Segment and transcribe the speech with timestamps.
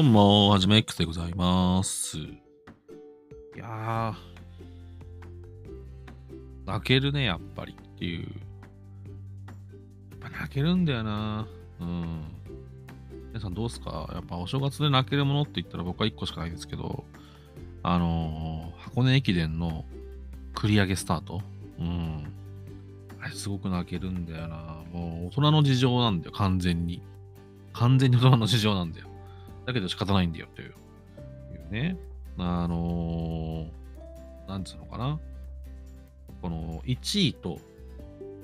[0.00, 2.16] どうも、はじめ X でございます。
[2.16, 2.40] い
[3.54, 8.28] やー、泣けるね、やっぱりっていう。
[8.28, 8.28] や
[10.16, 11.46] っぱ泣けるんだよな。
[11.80, 12.22] うん。
[13.28, 14.08] 皆さんどうすか？
[14.14, 17.04] やっぱお正月で泣けるものって言ったら僕は1個しかないんですけど、
[17.82, 19.84] あのー箱根駅伝の
[20.54, 21.42] 繰り上げスタート。
[21.78, 22.24] うん。
[23.20, 24.82] あれすごく泣けるんだよな。
[24.94, 27.02] もう大人の事情なんだよ、完全に。
[27.74, 29.09] 完全に大人の事情なんだよ。
[29.66, 30.68] だけど仕方ないんだよという。
[30.68, 30.72] い
[31.68, 31.96] うね。
[32.38, 35.18] あのー、なんつうのかな。
[36.40, 37.58] この1位と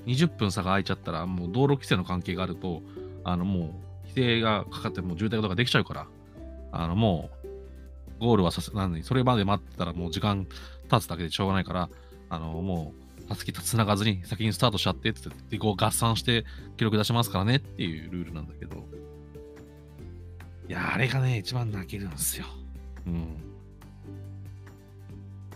[0.05, 2.81] 20分差が空いちゃったら、もう道路規制の関係があると、
[3.23, 6.07] あのもう規制がかかってもう渋滞とかできちゃうから、
[6.71, 7.37] あのもう
[8.19, 10.47] ゴールはさせ、なんに、それまで待ってたらもう時間
[10.89, 11.89] 経つだけでしょうがないから、
[12.29, 12.93] あのも
[13.25, 16.45] う、たすきと繋がずに先にスタートしちゃってってって、こう合算して
[16.77, 18.85] 記録出しますからねっていうルールなんだけど、
[20.67, 22.45] いや、あれがね、一番泣けるんですよ。
[23.05, 23.37] うん。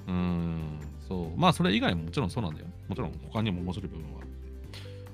[0.07, 1.39] うん、そう。
[1.39, 2.67] まあ、それ以外ももちろんそうなんだよ。
[2.87, 4.31] もちろん他にも面白い部分はあって。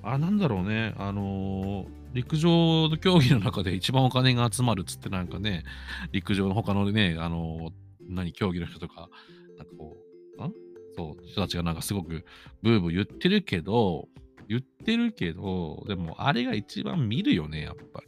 [0.04, 0.94] あ、なんだろうね。
[0.98, 5.66] あのー陸上の競技の中で一番お金が集まるっつってなんかね、
[6.12, 7.72] 陸上の他のね、あのー
[8.10, 9.10] 何、競技の人とか、
[9.58, 9.98] なんかこ
[10.40, 10.54] う、ん？
[10.96, 12.26] そう、人たちがなんかすごく
[12.64, 14.08] ブーブー言ってるけど、
[14.48, 18.08] 言ってるけど、でもあれが一番見るよね、やっぱり。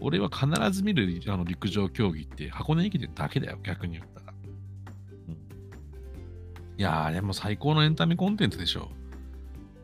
[0.00, 4.32] 俺は必ず見るあの陸上競技って箱根駅伝だけだよ、逆に言ったら。
[5.28, 5.36] うん、い
[6.78, 8.90] やー、でも最高のエンタメコンテンツでしょ。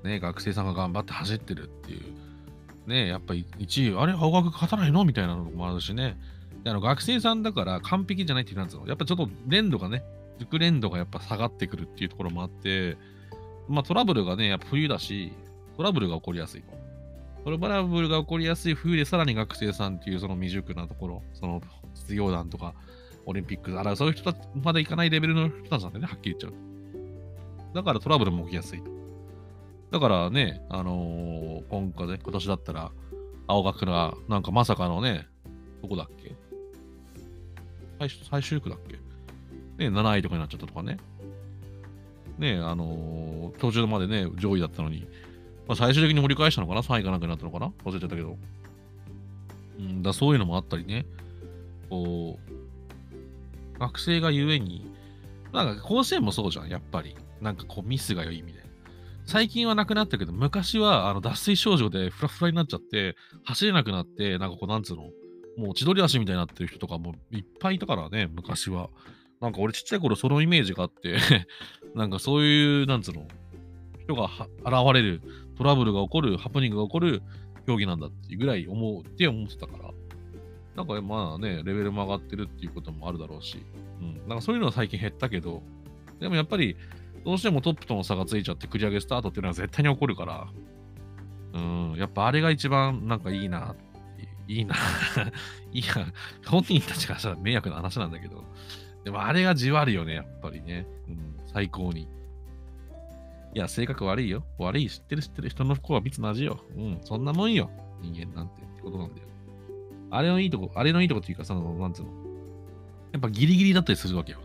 [0.05, 2.03] ね、学生さんが頑張って走ってるっていう。
[2.89, 5.05] ね、やっぱり1位、あれ、青学勝たないの？
[5.05, 6.17] みたいなのもあるしね。
[6.63, 8.87] であの学生さんだから完璧じゃないっていうなんつうの？
[8.87, 10.05] やっぱちょっと連度がね、
[10.39, 12.97] 熟練度がやっぱ下がってくるっていうところもあって、
[13.69, 15.33] まあトラブルがね、やっぱ冬だし、
[15.77, 16.86] トラブルが起こりやすいと。
[17.47, 21.63] トラブルが起こりやすい冬でさらに学生さんっていうその未熟なところ、その
[21.95, 22.75] 実業団とか
[23.25, 26.53] オリンピック、あら、そういう人たちまでいかないレベルの人たちなんでね、はっきり言っちゃう。
[27.75, 28.91] だからトラブルも起きやすいと。
[29.93, 32.91] だからね、あのー今回ね、今年だったら、
[33.47, 35.29] 青学が、なんかまさかのね、
[35.83, 36.35] どこだっけ？
[38.01, 38.95] 最終最終区だっけ？
[39.85, 40.99] ね、7位とかになっちゃったとかね。
[42.39, 45.07] ね、あのー途中までね、上位だったのに、
[45.67, 47.73] まあ、最終的に盛り返したのかな ?3 位かなんかになったのかな？
[47.85, 48.37] 忘れちゃったけど。
[49.79, 51.07] うんだ、そういうのもあったりね。
[51.91, 52.39] こ
[53.75, 54.91] う、学生がゆえに、
[55.53, 57.17] なんか甲子園もそうじゃん、やっぱり。
[57.41, 58.67] なんかこうミスが良いみたいな。
[59.27, 65.11] 最近はなくなったけど、昔はあの脱水症状でフラフラになっちゃって、走れなくなって、なんかこう、なんつうの、
[65.57, 68.89] もう千鳥足みたいになってる人とかもいっぱいいたからね、昔は。
[69.41, 71.19] なんか俺ちっちゃい頃そのイメージがあって、
[71.95, 73.27] なんかそういう、なんつうの、
[74.05, 74.31] 人が
[74.65, 75.21] 現れる、
[75.57, 77.23] トラブルが起こる、ハプニングが起こる
[77.67, 79.91] 競技なんだっていうぐらい思うって思ってたから、
[80.77, 83.65] なんかまあね、レベルも上がってるっていうこともあるだろうし、
[84.01, 85.63] うん、なんかそういうのは最近減ったけど、
[86.21, 86.77] でもやっぱり、
[87.25, 90.49] どうしてもトップとの差がついちゃって繰り上げスタートっていうのは絶対に起こるから、
[91.55, 93.75] うん、やっぱあれが一番なんかいいな、
[94.47, 94.77] いいな、
[95.73, 95.85] いや、
[96.47, 98.45] 本人たちからしたら迷惑な話なんだけど、
[99.05, 100.87] でもあれがじわるよね、やっぱりね。
[101.09, 102.09] うん、最高に。
[103.57, 104.45] いや、性格悪いよ。
[104.59, 106.61] 悪い、知ってる知ってる人の不幸は蜜の味よ。
[106.77, 107.71] うん、そんなもんよ。
[108.03, 109.29] 人間なんてってことなんだよ。
[110.11, 112.11] あれのいいとこ、あれのいいとこっていうか、その、なんつうの。
[113.13, 114.41] やっぱギリギリだったりするわけよ。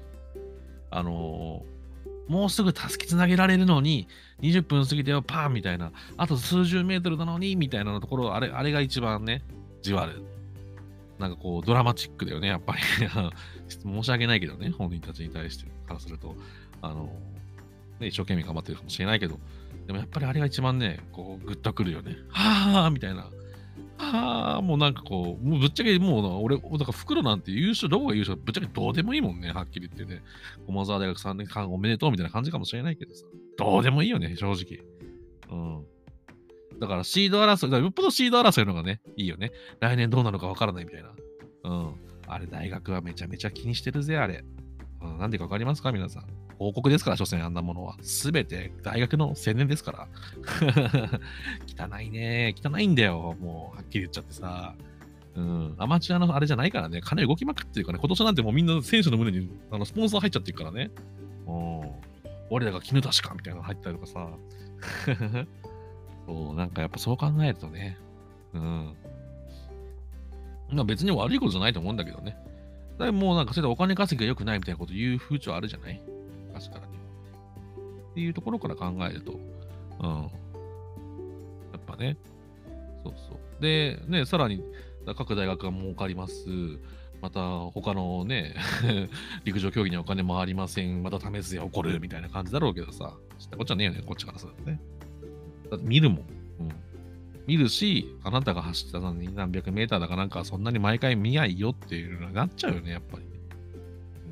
[0.91, 1.72] あのー
[2.29, 4.07] もうすぐたすきつなげられるのに、
[4.39, 5.91] 20分過ぎてよ、パーンみたいな。
[6.16, 9.43] あと数十メートルなのに、みたいなところ、あれ、あれが一番ね、
[9.81, 10.23] じわる。
[11.19, 12.81] なんかこう、ドラマチックだよね、やっぱり。
[13.67, 16.38] 申し訳ないけどね、本人たちに対してからすると、
[16.81, 17.11] あの、
[18.01, 19.39] ね、一生懸命頑張ってるかもしれないけど、
[19.88, 22.17] でもやっぱりあれが一番ね、こう、グッとくるよね。
[22.29, 23.29] はぁーみたいな。
[23.97, 30.22] はぁーもうなんかこう、もうぶっちゃけもう、俺、だから袋なんて優勝、どこが優勝、ぶっちゃけどうでもいいもんね、はっきり言ってね。
[30.66, 33.25] 駒沢大学3年間おめでとうみたいな感じかもしれないけどさ、
[33.57, 34.84] どうでもいいよね、正直。
[35.50, 35.85] うん。
[36.79, 39.52] だからシード争い、だよっぽどシード争いのがね、いいよね。
[39.79, 41.14] 来年どうなるかわからないみたいな。
[41.64, 41.96] うん。
[42.28, 44.43] あれ、大学はめちゃめちゃ気にしてるぜ、あれ。
[45.02, 46.26] うん、なんでかわかりますか、皆さん。
[46.61, 47.96] 報告ですから、所詮あんなものは。
[48.03, 50.08] すべて大学の宣伝ですから。
[51.90, 52.53] 汚いね。
[52.63, 53.35] 汚いんだよ。
[53.40, 54.75] もう、はっきり言っちゃってさ。
[55.35, 55.75] うん。
[55.79, 57.02] アマチュアのあれじゃないからね。
[57.02, 58.02] 金動きまくってるからね。
[58.02, 60.91] 今年なんてもうみんな選手の胸にあのスポンサー入っちゃってるからね。
[61.47, 61.91] うん。
[62.52, 64.29] 俺らが絹田しかみたいなの入ったりとかさ。
[66.28, 67.97] そう、なんかやっぱそう考えるとね。
[68.53, 68.93] うん。
[70.73, 72.37] まあ別に悪いことじゃないと思うんだけどね。
[72.99, 75.99] だからもうなんかそれでお金稼ぎが良くないみたいなこと言う風潮あるじゃない？
[76.61, 76.87] 昔からね。
[78.11, 79.40] っていうところから考えると、
[79.99, 80.22] うん。
[80.22, 82.17] やっぱね、
[83.03, 83.61] そうそう。
[83.61, 84.63] で、ね、さらに
[85.17, 86.46] 各大学が儲かります。
[87.22, 88.55] また他のね、
[89.46, 94.79] 陸上競技にはお金回りません、また試すや怒るみたいな感じだろうけどさ、知ったこっちゃねえよね、こっちからするとね。
[95.69, 96.19] だって見るもん。
[96.19, 96.22] う
[96.64, 96.69] ん。
[97.47, 103.23] 見るし、あなたが走ったのに何百メーターだかなんかそんなに毎回見ないよっていうのになっちゃうよね、やっぱり。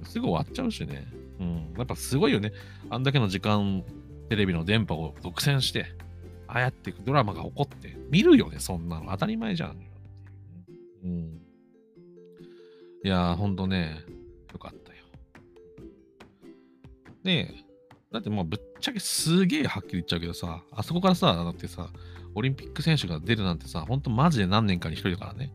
[0.03, 1.18] すぐ終わっちゃうしね。
[1.39, 1.73] うん。
[1.77, 2.51] やっぱすごいよね。
[2.89, 3.83] あんだけの時間、
[4.29, 5.87] テレビの電波を独占して、
[6.47, 9.11] ああやってドラマが起こって、見るよね、そんなの。
[9.11, 9.77] 当たり前じゃん。
[11.03, 11.41] うん。
[13.03, 14.03] いやー、ほんとね、
[14.51, 14.99] よかったよ。
[17.23, 17.53] で、
[18.11, 21.89] だってもうぶっちゃけすげえはっきり言っちゃうけどさ、あそこからさ、だってさ、
[22.35, 25.53] オリンピック選手が出るなんてさ、ほんとマジで何年かに一人だからね。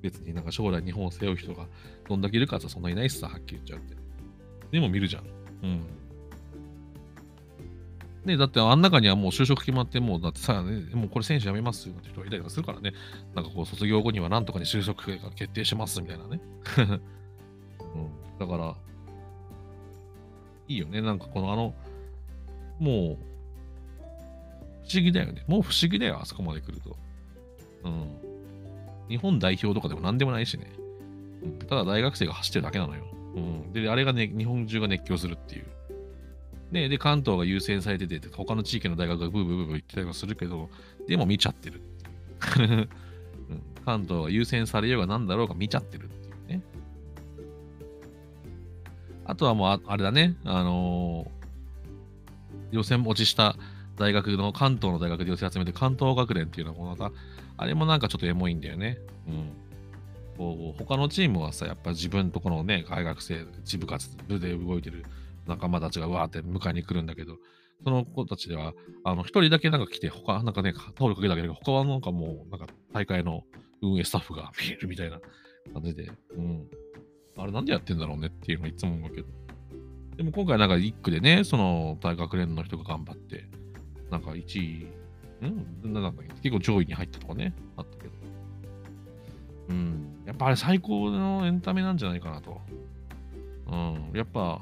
[0.00, 1.66] 別になんか将来日本を背負う人が
[2.08, 4.07] どんだけいるかさ、そんないないしさ、はっきり言っちゃうって。
[4.70, 5.24] でも見るじゃん。
[5.62, 5.98] うん。
[8.24, 12.92] ね、だってあん中にはもう就職決まって、もうだってさ、ね、もうこれ選手辞めますよって人がいたりとかするからね、
[13.34, 16.40] なんかこう卒業後にはなんとかに就職が決定しますみたいなね。
[16.76, 18.74] うん、だから、
[20.68, 21.74] いいよね、なんかこのあの、
[22.78, 23.18] もう、
[24.86, 25.44] 不思議だよね。
[25.46, 26.96] もう不思議だよ、あそこまで来ると。
[27.84, 28.28] うん。
[29.08, 30.70] 日本代表とかでも何でもないしね。
[31.68, 33.06] ただ大学生が走ってるだけなのよ。
[33.38, 33.72] うん。
[33.72, 35.66] で、あれがね、日本中が熱狂するっていう。
[36.70, 40.68] ね、で、関東が優先されてて、他の地域の大学がブーブーブーブー言ってたりもするけど、
[41.06, 41.80] でも見ちゃってる。
[43.48, 46.62] う、関東が優先されようが何だろうが見ちゃってるっていうね。
[49.24, 53.56] あとはもうあ、あれだね、あのー、予選落ちした
[53.96, 57.12] 大学の、関東の大学で寄せ集めて関東学連っていうのもまた、
[57.56, 58.98] あれもなんかちょっとエモいんだよね。
[59.26, 59.52] うん。
[60.38, 65.04] こう他のチームはさ、やっぱ自分とこのね、大学生、自部活部で動いてる
[65.48, 67.38] 仲間たちがわーって迎えに来るんだけど、
[67.84, 68.72] その子たちでは、
[69.04, 73.42] あの、一人だけなんか来て、他、なんかね、タオルかけたけど、他はなんかもう、なんか大会の
[73.82, 75.20] 運営スタッフが 見えるみたいな
[75.72, 76.68] 感じで、うん。
[77.36, 79.28] あれなんでやってんだろうねっていうのはいつも思うけど。
[80.16, 83.44] でも今回なんか一区でね、その大学連の人が頑張って、
[84.10, 84.88] なんか1
[85.42, 88.17] 位、んなんだっけ結構上位に入ったとかね、あったけど。
[89.68, 90.22] うん。
[90.26, 92.60] やっぱあれ最高のエンタメなんじゃないかなと。
[93.70, 94.10] うん。
[94.14, 94.60] やっぱ、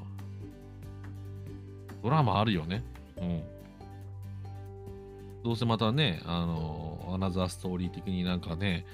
[2.03, 2.82] ドラマあるよね。
[3.17, 3.43] うん。
[5.44, 8.85] どうせまたね、あの、アナザーストーリー的になんかね、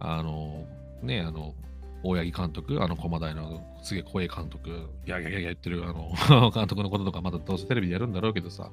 [0.00, 0.66] あの、
[1.02, 1.54] ね、あの、
[2.02, 4.70] 大八木監督、あの、駒大のすげえ怖い監督、
[5.06, 6.10] ギャギャギャ言ってるあの
[6.52, 8.70] 監督のこととかまたどうせテレビでやるんだろうけどさ、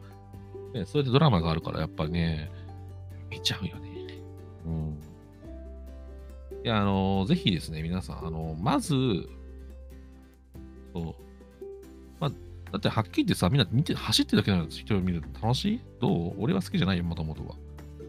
[0.73, 2.49] ね、それでドラマがあるからやっぱね、
[3.29, 3.90] 見ちゃうよね。
[6.63, 8.95] いや、あの、ぜひですね、皆さん、あの、まず、
[10.93, 11.15] そう、
[12.19, 12.31] まあ、
[12.71, 15.81] だってはっきり言ってさ、みんな見て、走ってるだけの人を見ると楽しい？
[15.99, 16.35] どう？
[16.37, 17.55] 俺は好きじゃないよ、もともとは。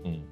[0.04, 0.22] うん。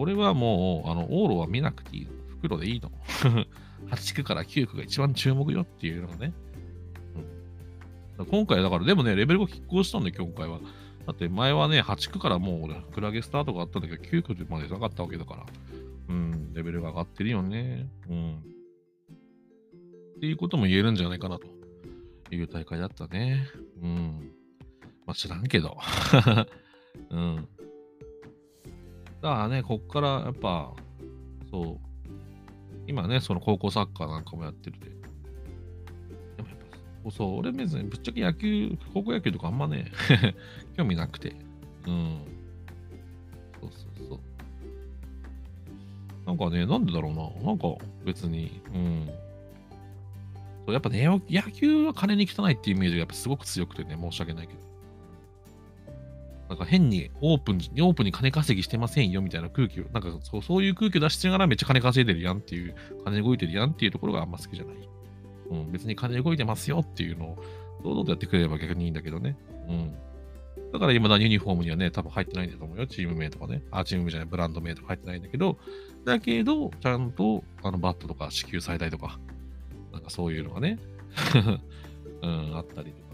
[0.00, 2.12] 俺はもう、あの、往路は見なくていいの。
[2.28, 2.90] 袋でいいの。
[3.90, 6.32] 8区から9区が一番注目よっていうのがね。
[8.18, 10.60] うん、今回だから、でもね、レベルが拮抗したんで、今回は。
[11.06, 15.46] だって前はね、8区からもうクラゲスタートがあったんだけど、9区まで下がったわけだから。
[16.08, 17.88] うん、レベルが上がってるよね。
[18.08, 18.36] うん。
[20.16, 21.58] っていうことも言えるんじゃないかなと。
[22.30, 23.46] いう大会だったね。
[23.82, 24.32] うん。
[25.06, 25.76] まあ知らんけど。
[27.10, 27.48] うん。
[29.20, 30.74] だからね、こっからやっぱ、
[31.50, 31.88] そう、
[32.86, 34.86] 今ね、その高校サッカーなんかもやってるで。
[34.88, 34.94] で
[36.42, 36.58] もやっ
[37.04, 39.90] ぱ、そう、俺別にぶっちゃけ野球、高校野球とかあんまね、
[40.76, 41.34] 興味なくて。
[41.86, 42.24] うん。
[43.60, 44.20] そうそうそう。
[46.28, 47.30] なんかね、なんでだろうな。
[47.42, 47.68] なんか
[48.04, 49.06] 別に、うん。
[50.66, 54.60] そうやっぱね、野球は金に汚いっていうイメージがやっぱすごく強くてね、申し訳ないけど。
[56.50, 64.76] なんか変にオープンに、オープンに金稼ぎしてませんよみたいな空気を、なんかそうそういう空気を出しながらめっちゃ金稼いでるやんっていう、金動いてるやんっていうところがあんま好きじゃない。
[65.50, 67.42] うん、別に金動いてますよっていうのを
[67.82, 69.34] 堂々とやってくれれば逆にいいんだけどね。
[69.66, 69.94] うん。
[70.72, 72.86] だから今だユニフォームにはね、多分入ってないんだと思うよ。
[72.86, 73.62] チーム名とかね。
[73.70, 75.58] あ、チーム名じゃない、ブランド名とか入ってないんだけど、
[76.04, 79.18] だけど、ちゃんとあのバットとか支給最大とか、
[79.92, 80.78] なんかそういうのがね、
[82.22, 83.08] うん、あったりとか。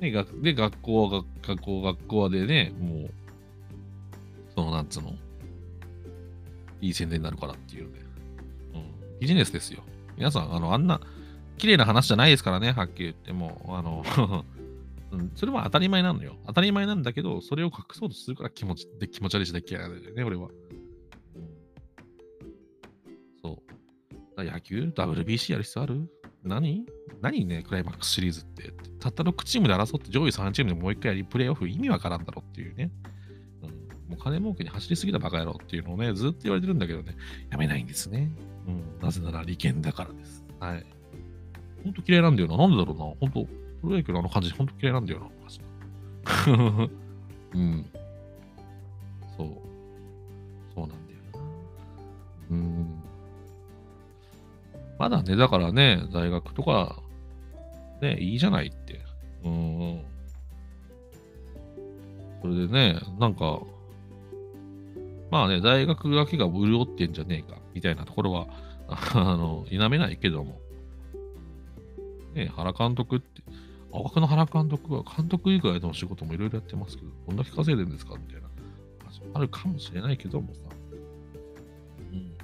[0.00, 3.10] で、学で学校は学校、学校はでね、もう、
[4.54, 5.14] その、なんつうの、
[6.80, 8.00] いい宣伝になるからっていうので、
[8.74, 9.82] うん、ビジネスですよ。
[10.16, 11.00] 皆さん、あの、あんな、
[11.58, 14.04] 綺麗な話じゃないですからね、はっきり言っても、あの
[15.12, 16.36] うん、それは当たり前なのよ。
[16.46, 20.48] 当たり前なんだけど、それを隠そうとするから気持ちで気持ち悪いしだけやね、俺は。
[23.42, 23.62] そ
[24.36, 26.10] う野球 ?WBC やる必要ある？
[26.42, 26.86] 何？
[27.22, 28.72] 何ね、クライマックスシリーズって。
[29.00, 32.90] たった6チームで争って上位3チームでもう一回やりプレイオフ意味わからんだろっていうね。
[33.62, 33.70] うん、
[34.10, 37.16] もう金儲けに走りすぎたバカ野郎っていうのをね、ずっと言われてるんだけどね、
[37.50, 38.30] やめないんですね。
[38.66, 40.44] うん、なぜなら利権だからです。
[40.60, 40.84] はい。
[41.84, 42.56] ほんと嫌いなんだよな。
[42.56, 43.04] なんでだろうな。
[43.04, 43.46] ほんと、
[43.82, 45.26] プロ野球のあの感じ、ほんと嫌いなんだよな。
[47.54, 47.86] うん。
[49.36, 49.48] そう。
[50.74, 51.40] そうなんだよな。
[52.50, 53.02] うん。
[54.98, 57.02] まだね、だからね、大学とか、
[58.00, 59.00] ね、いいじゃないって。
[59.44, 60.02] うん。
[62.42, 63.60] それでね、なんか、
[65.30, 68.46] まあね、大学だけが潤ってんじゃねえか、みたいなところは、
[68.88, 70.60] あの、否めないけども。
[72.34, 73.42] ね、原監督って、
[73.96, 78.14] 青学の原監督は監督以外の仕事もいろいろやってますけど、どんだけ稼いでるんですか？
[78.16, 78.48] みたいな
[78.98, 80.60] 話もあるかもしれないけどもさ。
[82.12, 82.36] うん。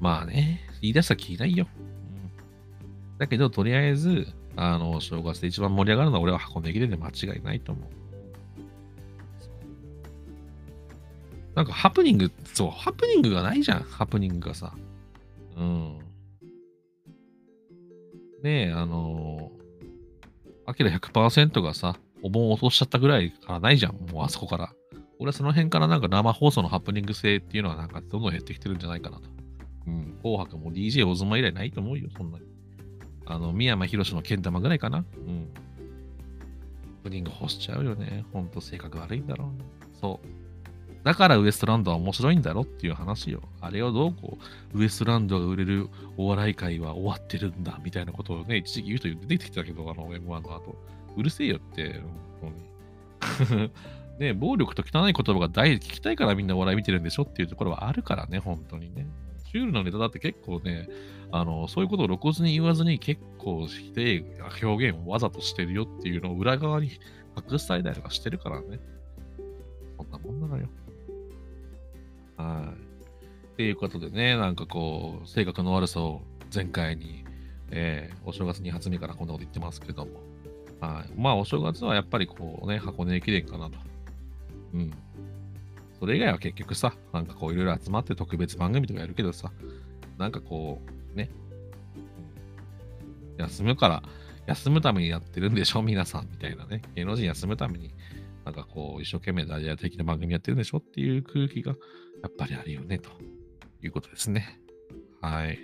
[0.00, 1.66] まあね、言い出したら聞いないよ。
[1.76, 2.30] うん。
[3.18, 7.88] だけど、とりあえず、あの、正月で一番盛り上がるのは俺は箱根駅伝で間違いないと思う。
[11.54, 14.72] なんかハプニング、そう、ハプニングがないじゃん、ハプニングがさ。
[15.56, 15.98] うん。
[18.44, 19.50] ねえ、あの、
[20.68, 24.74] アキラ100%がさ、お盆を落としちゃったぐらいからないじゃん、もうあそこから。
[25.18, 29.22] 俺はその辺からなんか生放送のハプニング性っていうのはなんかどんどん減ってきてるんじゃないかなと。
[29.86, 30.18] うん。
[30.22, 32.44] 紅白も DJ 大妻以来ないと思うよ、そんなに。
[33.24, 34.98] あの、三山ひろしのけん玉ぐらいかな。
[34.98, 35.48] うん。
[35.54, 38.26] ハプニング干しちゃうよね。
[38.34, 39.64] ほんと性格悪いんだろうね。
[39.98, 40.26] そう。
[41.04, 43.42] だからウエストランドは面白いんだろっていう話よ。
[43.60, 44.38] あれをどうこ
[44.74, 50.76] う、ウエストランドが売れるお笑い界は終わってるんだみたいなことをね、一時期言う人出てきてたけど、あの M1 の後。
[51.16, 52.00] うるせえよって、
[52.40, 52.52] 本
[53.50, 53.70] 当に。
[54.18, 59.06] ね、暴力と汚い言葉が大聞きたいからみんなお笑い見てるんでしょっていうところはあるからね、本当にね。
[59.50, 60.88] シュールのネタだって結構ね、
[61.30, 64.24] あの、そういうことを露骨に言わずに結構否定、
[64.62, 66.90] 表現をわざとしてるよっていうのを裏側に
[67.50, 68.80] 隠したりとかしてるからね。
[69.96, 70.68] そんなもんなのよ。
[72.38, 73.48] はい。
[73.54, 76.22] っていうことでね、なんかこう、性格の悪さを
[76.54, 77.24] 前回に、
[77.70, 80.12] えー、お正月2発目からこんなこと言ってますけども。
[80.80, 81.20] はい。
[81.20, 83.78] まあ、お正月はやっぱりこうね、箱根駅伝かなと。
[84.74, 84.92] うん。
[85.98, 89.50] それ以外は結局さ、なんかこういろいろ集まって特別番組とかやるけどさ、
[90.16, 90.80] なんかこ
[91.14, 91.28] う、ね、
[93.38, 94.02] 休むから、
[94.46, 96.82] 休むためにやってるんでしょ皆さんみたいなね。
[96.94, 97.92] 芸能人休むために、
[98.44, 101.74] なんかこう、一生懸命ダイヤ的な番組やってるんでしょっていう空気が、
[102.22, 103.10] やっぱりあるよね、と
[103.82, 104.60] いうことですね。
[105.20, 105.58] はい。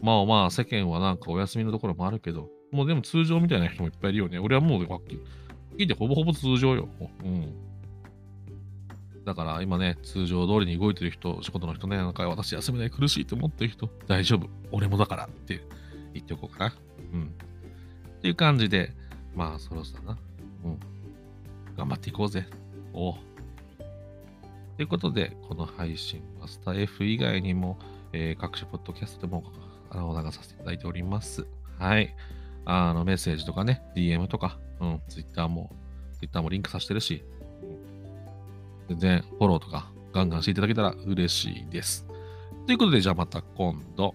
[0.00, 4.38] まあまあ、世間はなんかお休みのところもあるけど、もうでも通常みたいな人もいっぱいいるよね。
[4.38, 5.20] 俺はもう、はっきり、
[5.78, 6.88] 聞いてほぼほぼ通常よ。
[7.22, 7.54] うん。
[9.24, 14.48] だから今ね、通常通りに動いてる人、仕事の人ね、なんか私休みない苦しいと思ってる人、大丈夫。
[14.70, 15.62] 俺もだからって
[16.12, 16.74] 言っておこうかな。
[17.12, 17.34] うん。
[18.18, 18.92] っていう感じで、
[19.34, 20.18] まあそろそろな。
[20.64, 20.80] うん。
[21.76, 22.46] 頑張っていこうぜ。
[22.92, 23.14] おう。
[24.76, 27.78] ということで、この配信はスタ F 以外にも、
[28.12, 29.44] えー、各種ポッドキャストでも
[29.90, 31.46] あの流させていただいております。
[31.78, 32.14] はい。
[32.64, 35.70] あの、メッセージとかね、DM とか、うん、Twitter も、
[36.18, 37.24] Twitter もリンクさせてるし、
[38.88, 42.06] 全然フォローとかガンガンしていただけたら嬉しいです。
[42.66, 44.14] ということで、じゃあまた今度。